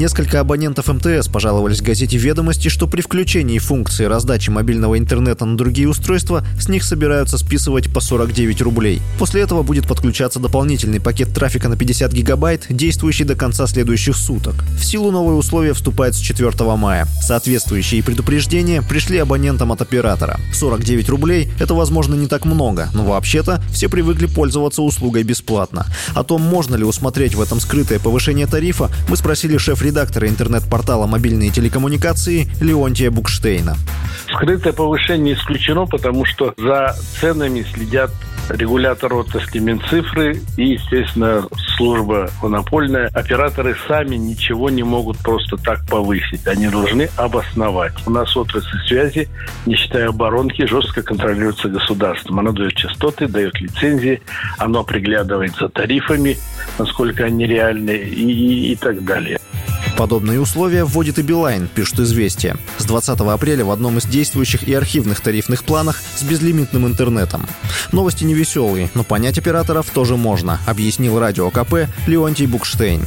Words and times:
Несколько 0.00 0.40
абонентов 0.40 0.88
МТС 0.88 1.28
пожаловались 1.28 1.82
газете 1.82 2.16
«Ведомости», 2.16 2.68
что 2.68 2.86
при 2.86 3.02
включении 3.02 3.58
функции 3.58 4.06
раздачи 4.06 4.48
мобильного 4.48 4.96
интернета 4.96 5.44
на 5.44 5.58
другие 5.58 5.90
устройства 5.90 6.42
с 6.58 6.70
них 6.70 6.84
собираются 6.84 7.36
списывать 7.36 7.92
по 7.92 8.00
49 8.00 8.62
рублей. 8.62 9.02
После 9.18 9.42
этого 9.42 9.62
будет 9.62 9.86
подключаться 9.86 10.40
дополнительный 10.40 11.00
пакет 11.00 11.34
трафика 11.34 11.68
на 11.68 11.76
50 11.76 12.14
гигабайт, 12.14 12.64
действующий 12.70 13.24
до 13.24 13.34
конца 13.34 13.66
следующих 13.66 14.16
суток. 14.16 14.54
В 14.78 14.82
силу 14.86 15.10
новые 15.10 15.36
условия 15.36 15.74
вступают 15.74 16.16
с 16.16 16.18
4 16.18 16.50
мая. 16.76 17.06
Соответствующие 17.20 18.02
предупреждения 18.02 18.80
пришли 18.80 19.18
абонентам 19.18 19.70
от 19.70 19.82
оператора. 19.82 20.40
49 20.54 21.10
рублей– 21.10 21.52
это, 21.60 21.74
возможно, 21.74 22.14
не 22.14 22.26
так 22.26 22.46
много, 22.46 22.88
но 22.94 23.04
вообще-то 23.04 23.62
все 23.70 23.90
привыкли 23.90 24.24
пользоваться 24.24 24.80
услугой 24.80 25.24
бесплатно. 25.24 25.84
О 26.14 26.24
том, 26.24 26.40
можно 26.40 26.74
ли 26.74 26.84
усмотреть 26.84 27.34
в 27.34 27.42
этом 27.42 27.60
скрытое 27.60 27.98
повышение 27.98 28.46
тарифа, 28.46 28.90
мы 29.06 29.18
спросили 29.18 29.58
шеф 29.58 29.82
шеф-редактора 29.90 30.28
интернет-портала 30.28 31.06
«Мобильные 31.06 31.50
телекоммуникации» 31.50 32.48
Леонтия 32.60 33.10
Букштейна. 33.10 33.74
Скрытое 34.32 34.72
повышение 34.72 35.34
исключено, 35.34 35.86
потому 35.86 36.24
что 36.24 36.54
за 36.56 36.94
ценами 37.20 37.66
следят 37.74 38.12
регулятор 38.48 39.14
отрасли 39.14 39.58
Минцифры 39.58 40.40
и, 40.56 40.74
естественно, 40.74 41.44
служба 41.76 42.30
монопольная. 42.40 43.08
Операторы 43.12 43.76
сами 43.88 44.16
ничего 44.16 44.70
не 44.70 44.84
могут 44.84 45.18
просто 45.18 45.56
так 45.56 45.84
повысить. 45.88 46.46
Они 46.46 46.68
должны 46.68 47.08
обосновать. 47.16 47.94
У 48.06 48.10
нас 48.10 48.36
отрасль 48.36 48.78
связи, 48.86 49.28
не 49.66 49.74
считая 49.74 50.08
оборонки, 50.08 50.66
жестко 50.66 51.02
контролируется 51.02 51.68
государством. 51.68 52.38
Оно 52.38 52.52
дает 52.52 52.74
частоты, 52.74 53.26
дает 53.26 53.60
лицензии, 53.60 54.22
оно 54.58 54.84
приглядывает 54.84 55.54
за 55.56 55.68
тарифами, 55.68 56.36
насколько 56.78 57.24
они 57.24 57.46
реальны 57.46 57.96
и, 57.96 58.30
и, 58.30 58.72
и 58.72 58.76
так 58.76 59.04
далее. 59.04 59.39
Подобные 60.00 60.40
условия 60.40 60.86
вводит 60.86 61.18
и 61.18 61.22
Билайн, 61.22 61.68
пишет 61.68 62.00
«Известия». 62.00 62.56
С 62.78 62.86
20 62.86 63.20
апреля 63.20 63.66
в 63.66 63.70
одном 63.70 63.98
из 63.98 64.06
действующих 64.06 64.66
и 64.66 64.72
архивных 64.72 65.20
тарифных 65.20 65.62
планах 65.62 66.00
с 66.16 66.22
безлимитным 66.22 66.86
интернетом. 66.86 67.46
Новости 67.92 68.24
не 68.24 68.32
веселые, 68.32 68.88
но 68.94 69.04
понять 69.04 69.36
операторов 69.36 69.90
тоже 69.90 70.16
можно, 70.16 70.58
объяснил 70.66 71.18
радио 71.20 71.50
КП 71.50 71.86
Леонтий 72.06 72.46
Букштейн. 72.46 73.02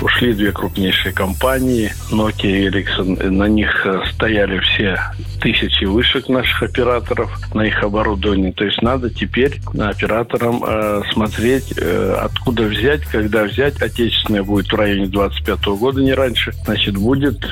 Ушли 0.00 0.32
две 0.32 0.52
крупнейшие 0.52 1.12
компании, 1.12 1.92
Nokia 2.12 2.46
и 2.46 2.68
Ericsson. 2.68 3.30
На 3.30 3.48
них 3.48 3.84
э, 3.84 4.02
стояли 4.14 4.60
все 4.60 5.00
тысячи 5.40 5.84
вышек 5.84 6.28
наших 6.28 6.62
операторов, 6.62 7.30
на 7.52 7.62
их 7.62 7.82
оборудовании. 7.82 8.52
То 8.52 8.64
есть 8.64 8.80
надо 8.80 9.10
теперь 9.10 9.60
операторам 9.76 10.62
э, 10.64 11.02
смотреть, 11.12 11.74
э, 11.76 12.16
откуда 12.20 12.64
взять, 12.64 13.02
когда 13.06 13.42
взять. 13.42 13.82
Отечественное 13.82 14.44
будет 14.44 14.70
в 14.70 14.76
районе 14.76 15.06
25 15.06 15.64
года, 15.66 16.00
не 16.00 16.14
раньше. 16.14 16.52
Значит, 16.64 16.96
будет 16.96 17.44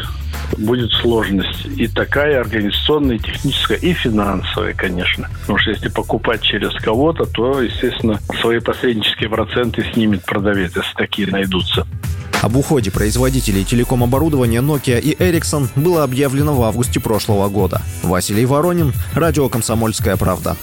будет 0.59 0.93
сложность. 0.93 1.67
И 1.77 1.89
такая 1.89 2.41
организационная, 2.41 3.17
и 3.17 3.19
техническая, 3.19 3.79
и 3.79 3.93
финансовая, 3.93 4.75
конечно. 4.75 5.29
Потому 5.41 5.59
что 5.59 5.71
если 5.71 5.89
покупать 5.89 6.43
через 6.43 6.73
кого-то, 6.75 7.25
то, 7.25 7.61
естественно, 7.61 8.21
свои 8.41 8.61
посреднические 8.61 9.29
проценты 9.29 9.85
снимет 9.93 10.25
продавец, 10.25 10.77
если 10.77 10.95
такие 10.95 11.29
найдутся. 11.29 11.87
Об 12.43 12.57
уходе 12.57 12.91
производителей 12.91 13.65
телеком-оборудования 13.65 14.61
Nokia 14.61 15.01
и 15.01 15.15
Ericsson 15.15 15.69
было 15.75 16.05
объявлено 16.05 16.55
в 16.55 16.63
августе 16.63 17.01
прошлого 17.01 17.49
года. 17.49 17.83
Василий 18.03 18.47
Воронин, 18.47 18.93
радио 19.15 19.49
«Комсомольская 19.49 20.17
правда». 20.17 20.57